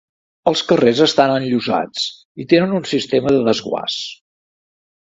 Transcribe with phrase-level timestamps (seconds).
[0.51, 2.07] Els carrers estan enllosats
[2.45, 4.03] i tenen un sistema de desguàs.